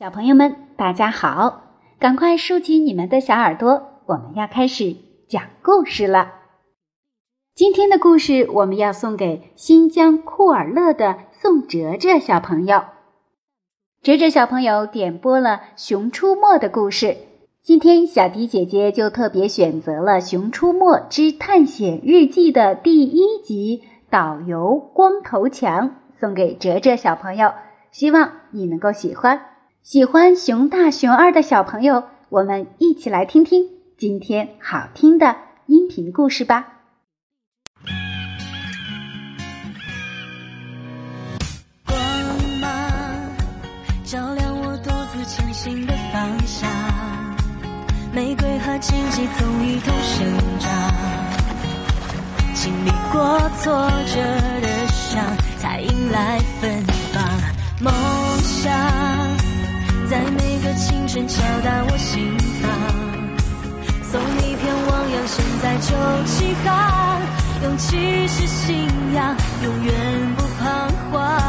[0.00, 1.62] 小朋友们，大家好！
[1.98, 4.94] 赶快竖起你们的小耳朵，我们要开始
[5.28, 6.34] 讲故事了。
[7.52, 12.84] 今天的故事我们要送给新疆库尔勒的宋哲哲小朋友。
[14.00, 17.16] 哲哲小朋友点播了《熊出没》的故事，
[17.60, 25.88] 今天小迪姐姐就特别选择了《熊出没之探险日记》的第一集《导游光头强》，
[26.20, 27.52] 送给哲哲小朋友，
[27.90, 29.57] 希望你能够喜欢。
[29.82, 33.64] 喜欢熊大熊二的小朋友，我们一起来听听
[33.96, 35.34] 今天好听的
[35.66, 36.74] 音频故事吧。
[41.86, 41.96] 光
[42.60, 42.70] 芒
[44.04, 46.68] 照亮我独自前行的方向，
[48.12, 50.26] 玫瑰和荆棘总一同生
[50.58, 50.70] 长，
[52.54, 54.20] 经历过挫折
[54.60, 55.24] 的伤，
[55.58, 56.84] 才迎来芬
[57.14, 57.24] 芳。
[57.80, 57.90] 梦
[58.42, 58.97] 想。
[60.08, 62.70] 在每个清晨敲打我心房，
[64.10, 65.88] 送你一片汪洋，现在就
[66.24, 67.20] 起航。
[67.62, 71.47] 勇气是信仰，永远不彷徨。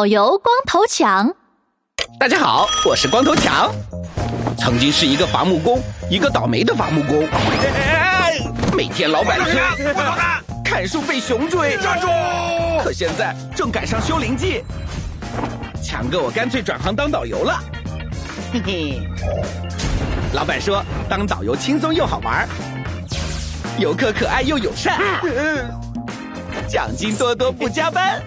[0.00, 1.30] 导游光头强，
[2.18, 3.70] 大家好，我是光头强。
[4.56, 5.78] 曾经是一个伐木工，
[6.08, 7.28] 一个倒霉的伐木工。
[8.74, 9.60] 每天老板催，
[10.64, 12.06] 砍树被熊追，站住！
[12.82, 14.64] 可现在正赶上修灵季，
[15.84, 17.62] 强哥我干脆转行当导游了。
[18.54, 19.02] 嘿嘿，
[20.32, 22.48] 老板说当导游轻松又好玩，
[23.78, 24.98] 游客可爱又友善，
[26.66, 28.18] 奖金多多不加班。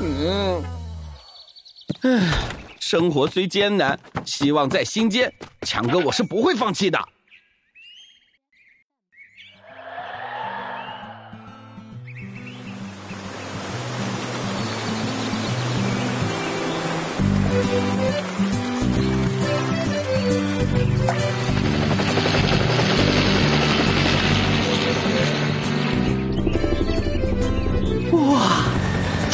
[0.00, 0.60] 嗯。
[2.80, 5.32] 生活虽艰难，希望在心间。
[5.62, 6.98] 强哥，我是不会放弃的。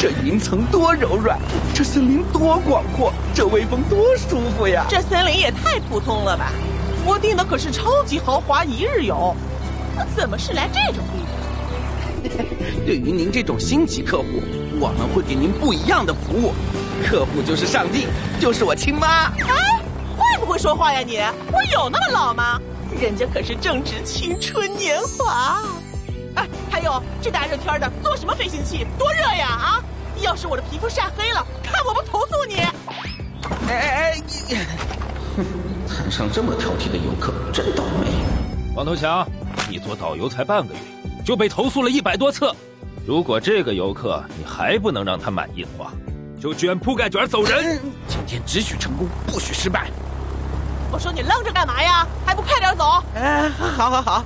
[0.03, 1.39] 这云层多柔软，
[1.73, 4.85] 这森林多广阔，这微风多舒服呀！
[4.89, 6.51] 这森林也太普通了吧！
[7.05, 9.33] 我订的可是超级豪华一日游，
[10.13, 12.45] 怎么是来这种地方？
[12.85, 14.25] 对于您这种星级客户，
[14.77, 16.53] 我们会给您不一样的服务。
[17.07, 18.05] 客户就是上帝，
[18.41, 19.27] 就是我亲妈。
[19.47, 19.79] 哎，
[20.17, 21.15] 会不会说话呀你？
[21.49, 22.59] 我有那么老吗？
[22.99, 25.63] 人家可是正值青春年华。
[26.35, 28.85] 哎，还有这大热天的，坐什么飞行器？
[28.99, 29.47] 多热呀！
[29.47, 29.83] 啊！
[30.23, 32.55] 要是我的皮肤晒黑了，看我不投诉你！
[32.55, 32.71] 哎
[33.69, 34.55] 哎哎，你，
[35.35, 35.45] 哼，
[35.87, 38.07] 摊上这么挑剔的游客，真倒霉。
[38.73, 39.27] 光头强，
[39.69, 40.79] 你做导游才半个月，
[41.25, 42.49] 就被投诉了一百多次。
[43.05, 45.91] 如果这个游客你还不能让他满意的话，
[46.41, 47.77] 就卷铺盖卷走人。
[48.07, 49.91] 今天只许成功，不许失败。
[50.89, 52.07] 我说你愣着干嘛呀？
[52.25, 53.03] 还不快点走？
[53.13, 54.25] 哎，好好好。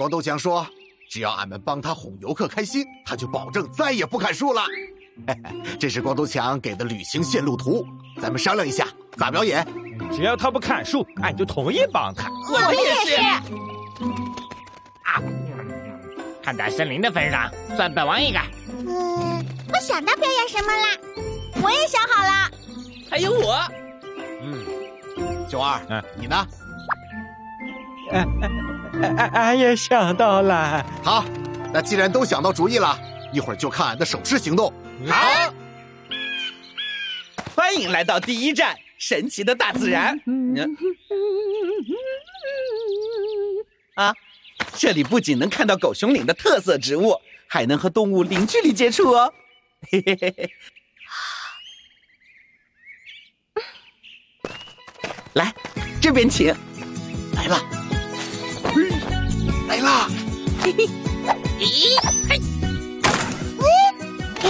[0.00, 0.66] 光头强说
[1.10, 4.62] ：“只要俺们帮他哄游客开心，他就保证再也不砍树了。”
[5.78, 7.86] 这是光头强给的旅行线路图，
[8.18, 8.88] 咱们商量一下
[9.18, 9.62] 咋表演。
[10.10, 12.30] 只要他不砍树，俺就同意帮他。
[12.50, 13.16] 我们也是。
[15.02, 15.20] 啊，
[16.42, 18.38] 看在森林的份上，算本王一个。
[18.68, 21.62] 嗯，我想到表演什么了？
[21.62, 22.50] 我也想好了。
[23.10, 23.60] 还有我。
[24.40, 24.64] 嗯，
[25.46, 26.46] 九二，嗯，你呢？
[28.12, 30.84] 俺俺也想到了。
[31.02, 31.24] 好，
[31.72, 32.98] 那既然都想到主意了，
[33.32, 34.72] 一会儿就看俺的手势行动。
[35.06, 35.54] 好，
[37.54, 40.20] 欢迎来到第一站，神奇的大自然。
[43.94, 44.14] 啊，
[44.74, 49.32] 这里不仅能看到狗熊岭的特色植物，还能和动物零距离接触哦。
[49.90, 50.50] 嘿嘿嘿嘿。
[55.34, 55.54] 来，
[56.02, 56.54] 这边请。
[57.34, 57.56] 来了，
[58.72, 58.88] 嘿，
[59.68, 60.08] 来啦！
[60.62, 60.88] 嘿嘿，
[61.58, 62.40] 咦，嘿，
[64.38, 64.44] 嘿，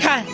[0.00, 0.24] 看，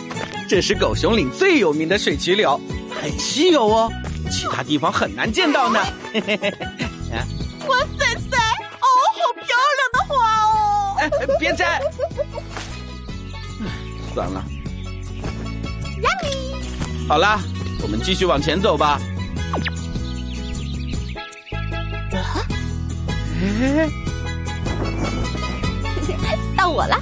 [0.47, 2.59] 这是狗熊岭最有名的水曲柳，
[3.01, 3.89] 很稀有哦，
[4.29, 5.79] 其他地方很难见到呢。
[6.13, 6.51] 嘿嘿嘿，
[7.67, 8.37] 哇塞塞，
[8.81, 8.85] 哦，
[9.15, 10.97] 好漂亮的花哦！
[10.99, 11.09] 哎，
[11.39, 11.81] 别摘。
[14.13, 14.43] 算了。
[17.07, 17.39] 好啦，
[17.81, 18.99] 我们继续往前走吧。
[26.55, 27.01] 到我了，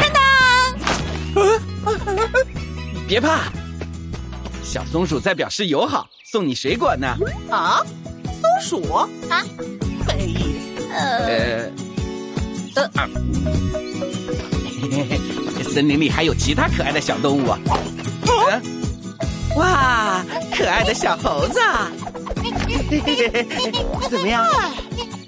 [0.00, 0.22] 当当！
[3.06, 3.50] 别怕，
[4.62, 7.06] 小松鼠在表示友好，送你水果呢。
[7.50, 7.82] 啊，
[8.24, 9.08] 松鼠啊，
[10.06, 10.88] 没意思。
[10.92, 11.70] 呃，
[12.76, 12.90] 呃，
[15.74, 17.58] 森林里还有其他可爱的小动物啊。
[19.62, 20.22] 哇，
[20.56, 21.60] 可爱的小猴子，
[24.10, 24.44] 怎么样？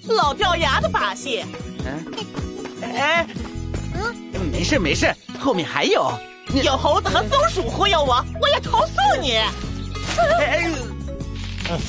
[0.08, 1.44] 老掉牙的把戏。
[1.86, 2.04] 嗯，
[2.82, 3.24] 哎，
[3.94, 4.12] 嗯，
[4.50, 6.12] 没事没事，后面还有。
[6.62, 9.36] 有猴子和松鼠忽悠我，我也投诉你。
[9.36, 9.48] 哎，
[11.70, 11.82] 嗯，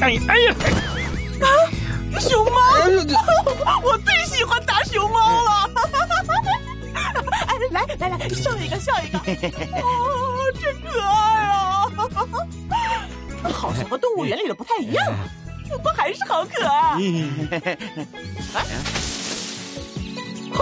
[0.00, 0.54] 哎哎呀，
[1.40, 1.46] 啊，
[2.18, 2.50] 熊猫，
[3.82, 5.70] 我最喜欢打熊猫了。
[8.00, 9.18] 哎，来来来，笑一个，笑一个。
[9.80, 11.86] 哦，真可爱啊！
[13.52, 15.04] 好像和动物园里的不太一样，
[15.68, 16.96] 不过还是好可爱。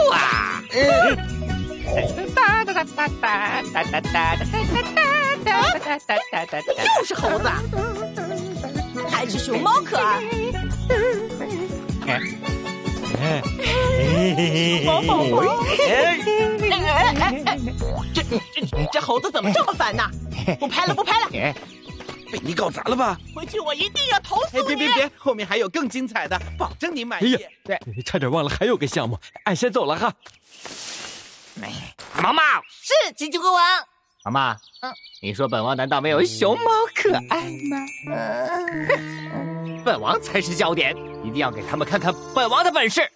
[0.09, 0.19] 哇！
[2.35, 4.01] 哒哒哒哒哒哒哒哒哒
[5.79, 6.59] 哒哒哒哒
[6.99, 7.49] 又是猴子，
[9.11, 10.21] 还是熊猫可爱。
[14.69, 15.43] 熊猫宝宝，
[16.91, 17.59] 哎哎哎！
[18.15, 20.03] 这这这猴子怎么这么烦呢？
[20.59, 21.29] 不拍了，不拍了！
[22.31, 23.19] 被你搞砸了吧？
[23.35, 24.67] 回去我一定要投诉你！
[24.67, 27.39] 别别别，后面还有更精彩的，保证你满意。
[27.65, 30.13] 对，差点忘了还有个项目，俺先走了哈。
[32.23, 32.43] 毛毛
[32.83, 33.63] 是金鸡国王。
[34.25, 34.57] 毛毛，
[35.23, 37.87] 你说本王难道没有熊猫可爱吗？
[39.85, 40.95] 本王才是焦点，
[41.25, 43.11] 一定要给他们看看本王的本事。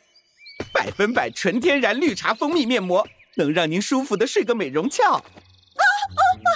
[0.72, 3.06] 百分百纯天然绿茶蜂蜜面膜，
[3.36, 5.04] 能让您舒服的睡个美容觉。
[5.04, 6.50] 啊啊啊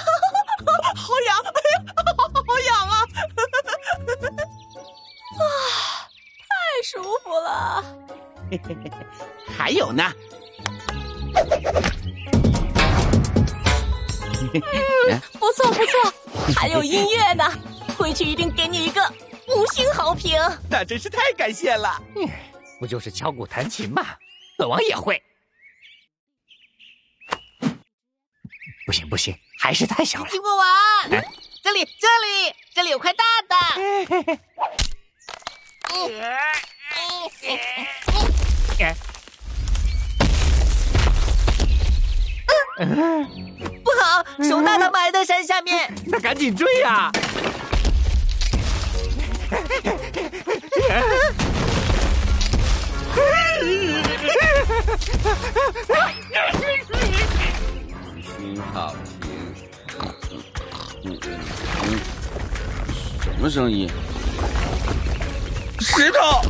[0.94, 1.84] 好痒，哎呀，
[2.46, 2.94] 好痒啊！
[5.38, 5.44] 啊，
[6.48, 6.48] 太
[6.84, 7.84] 舒服了。
[8.50, 8.90] 嘿嘿嘿，
[9.56, 10.12] 还有呢。
[14.54, 16.12] 嗯，不错不错，
[16.54, 17.44] 还有音乐呢，
[17.96, 19.00] 回去一定给你一个
[19.48, 20.38] 五星好评。
[20.70, 22.02] 那真是太感谢了。
[22.78, 24.02] 不就是敲鼓弹琴吗？
[24.58, 25.22] 本王也会。
[28.86, 30.28] 不行不行，还是太小了。
[30.30, 30.64] 金国王，
[31.10, 33.56] 这里这里这里有块大的。
[43.82, 45.92] 不好，熊大大埋在山下面。
[46.06, 47.10] 那赶紧追呀！
[56.52, 56.85] 挺
[58.72, 59.30] 好听，
[61.04, 61.98] 嗯嗯，
[63.22, 63.90] 什么声音？
[65.80, 66.42] 石头！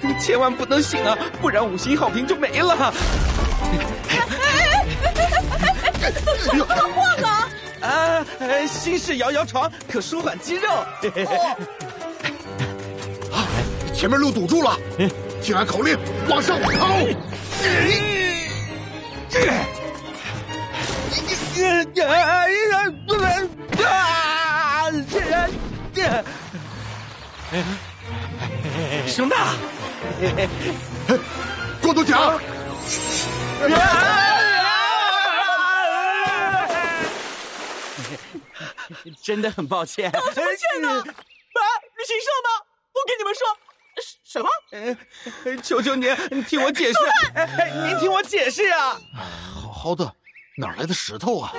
[0.00, 2.92] 你千万不能醒啊，不然五星好评就没了。
[6.44, 6.78] 怎么晃
[7.22, 7.48] 啊？
[7.80, 8.26] 啊，
[8.66, 10.68] 新式摇摇床可舒缓肌肉。
[13.32, 13.46] 啊，
[13.94, 14.76] 前面路堵住了，
[15.42, 15.96] 听俺口令，
[16.28, 16.96] 往上跑！
[29.06, 29.54] 熊大，
[31.82, 32.40] 光头强，
[39.22, 40.10] 真的很抱歉。
[40.10, 40.42] 抱歉
[40.80, 40.88] 呢？
[40.88, 42.48] 啊，旅行社吗？
[42.92, 43.46] 我跟你们说，
[44.30, 44.48] 什么？
[45.60, 46.98] 求求您，听我解释。
[47.84, 48.96] 您听我解释啊！
[49.52, 50.14] 好好的，
[50.56, 51.52] 哪来的石头啊？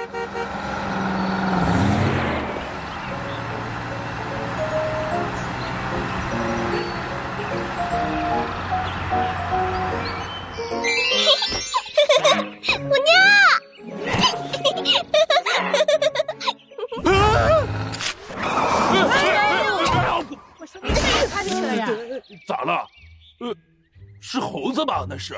[24.82, 25.06] 子吧？
[25.10, 25.36] 那是，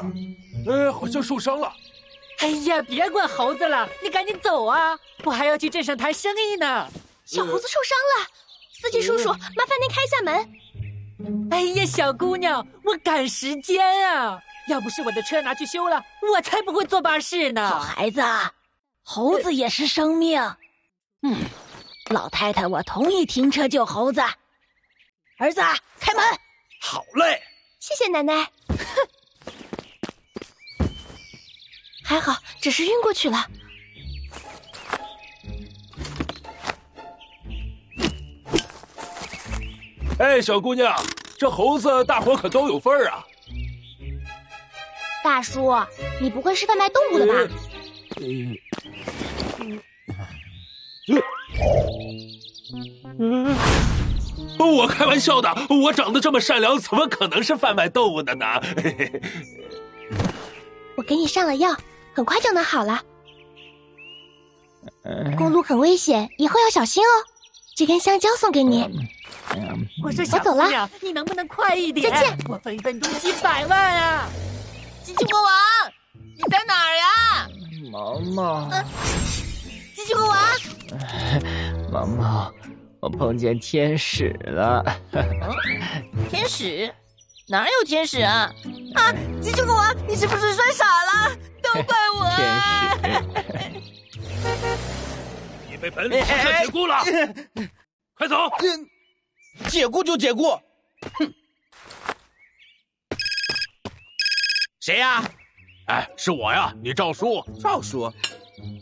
[0.67, 1.71] 哎，好像受伤了。
[2.39, 4.97] 哎呀，别管猴子了，你赶紧走啊！
[5.23, 6.89] 我还要去镇上谈生意呢。
[7.25, 8.27] 小猴子受伤了，
[8.81, 11.49] 司机叔叔，麻烦您开下门。
[11.51, 14.39] 哎呀，小姑娘，我赶时间啊！
[14.67, 17.69] 要不是我的车拿去修了，我才不会坐巴士呢。
[17.69, 18.21] 好孩子，
[19.03, 20.41] 猴子也是生命。
[21.21, 21.37] 嗯，
[22.09, 24.21] 老太太，我同意停车救猴子。
[25.39, 25.61] 儿子，
[25.99, 26.23] 开门。
[26.81, 27.41] 好嘞，
[27.79, 28.49] 谢谢奶奶。
[32.13, 33.43] 还好，只是晕过去了。
[40.19, 40.95] 哎，小姑娘，
[41.39, 43.25] 这猴子大伙可都有份儿啊！
[45.23, 45.73] 大叔，
[46.21, 47.33] 你不会是贩卖动物的吧？
[53.17, 53.57] 嗯，
[54.59, 58.45] 我开玩笑的，我长得这么善良，怎么可能是贩卖动物的呢？
[60.95, 61.75] 我给你上了药，
[62.13, 63.01] 很快就能好了。
[65.37, 67.09] 公路很危险，以后要小心哦。
[67.75, 68.87] 这根香蕉送给你。
[70.03, 72.09] 我说小走了，你能不能快一点？
[72.11, 72.37] 再见。
[72.47, 74.29] 我分分钟几百万啊！
[75.03, 75.51] 机器国王，
[76.13, 77.47] 你在哪儿呀？
[77.91, 78.69] 毛毛，
[79.95, 80.37] 机器国王，
[81.91, 82.53] 毛毛，
[83.01, 84.83] 我碰见天使了。
[86.29, 86.93] 天使？
[87.49, 88.53] 哪有天使啊？
[88.95, 89.11] 啊！
[89.41, 91.37] 机器国王，你是不是摔傻了？
[91.73, 92.29] 都怪我！
[92.35, 94.19] 天使，
[95.69, 97.03] 你被本领蛇解雇了，
[98.15, 98.35] 快走！
[99.67, 100.51] 解雇就解雇，
[101.13, 101.33] 哼！
[104.81, 105.23] 谁呀？
[105.87, 107.43] 哎，是我呀，你赵叔。
[107.59, 108.11] 赵叔，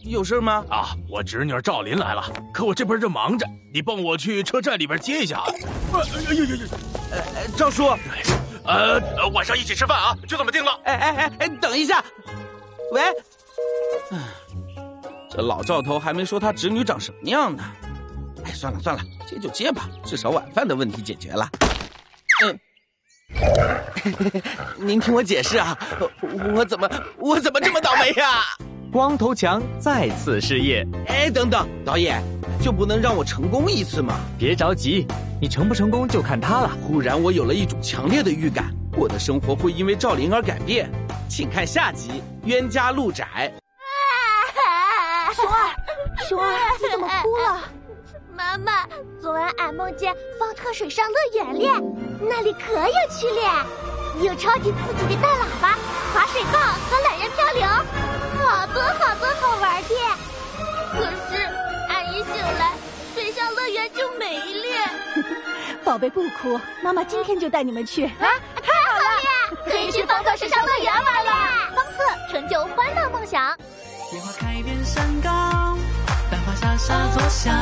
[0.03, 0.65] 有事吗？
[0.69, 2.21] 啊，我侄女赵琳来了，
[2.53, 5.41] 可我这边正忙着，你帮我去车站里边接一下。
[5.93, 6.67] 哎呦呦呦！
[7.11, 7.87] 呃，赵叔，
[8.65, 8.99] 呃，
[9.33, 10.79] 晚上一起吃饭啊，就这么定了。
[10.83, 12.03] 哎哎哎哎，等一下，
[12.91, 13.01] 喂，
[15.29, 17.63] 这老赵头还没说他侄女长什么样呢。
[18.43, 21.47] 哎，算了算了，接就接吧，至少晚饭的问题解决了。
[22.43, 22.59] 嗯。
[24.77, 25.77] 您听我解释啊，
[26.53, 28.41] 我怎么我怎么这么倒霉呀？
[28.91, 30.85] 光头强再次失业。
[31.07, 32.21] 哎，等等，导演
[32.61, 34.19] 就不能让我成功一次吗？
[34.37, 35.07] 别着急，
[35.39, 36.77] 你成不成功就看他了。
[36.85, 40.91] 忽然我有了一种强烈的预感，我的生活会因为赵琳而改变。
[41.29, 42.09] 请看下集
[42.45, 43.25] 《冤家路窄》。
[45.35, 45.69] 熊儿，
[46.27, 47.61] 熊儿，你怎么哭了？
[48.35, 48.87] 妈妈，
[49.21, 51.71] 昨晚俺梦见方特水上乐园咧，
[52.19, 53.65] 那里可有趣了，
[54.21, 55.77] 有超级刺激的大喇叭、
[56.13, 57.67] 滑水道和懒人漂流，
[58.43, 59.89] 好多好多好玩的。
[60.93, 61.47] 可是
[61.89, 62.73] 俺一醒来，
[63.13, 64.91] 水上乐园就没了。
[65.85, 68.05] 宝贝不哭，妈妈今天就带你们去。
[68.05, 69.05] 啊，太好了，
[69.65, 71.50] 可以去方特水上乐园玩了。
[72.01, 73.55] 方特，成就欢乐梦想。
[74.11, 75.77] 野花开遍山岗，
[76.29, 77.53] 繁花沙沙作响。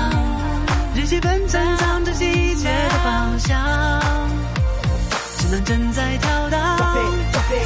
[0.96, 4.30] 日记本珍藏着季节的芳香，
[5.38, 6.78] 只能正在跳荡，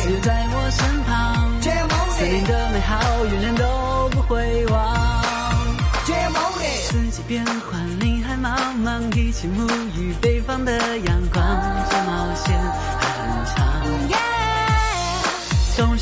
[0.01, 1.61] 自由在我身旁，
[2.17, 5.23] 森林的美好永远都不会忘。
[6.85, 11.43] 四季变换，林海茫茫，一起沐浴北方的阳光，
[11.89, 12.53] 这冒险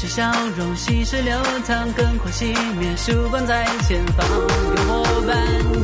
[0.02, 2.98] 是笑容，心水流淌，更快熄灭。
[2.98, 4.36] 曙光在前方，有
[4.90, 5.38] 我伴，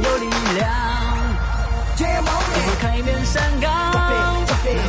[0.03, 0.67] 有力量。
[2.81, 3.93] 开面山岗，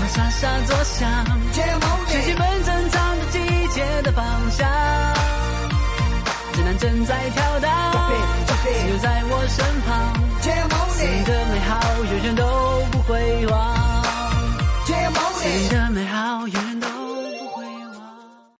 [0.08, 1.06] 沙沙作响，
[1.52, 4.66] 奇迹本真，藏着季节的方向。
[6.54, 7.70] 指南针在跳荡，
[8.88, 10.17] 就在我身旁。